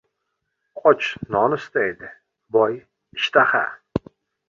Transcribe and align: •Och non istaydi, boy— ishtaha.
•Och 0.87 1.01
non 1.33 1.53
istaydi, 1.59 2.09
boy— 2.57 2.73
ishtaha. 3.21 3.63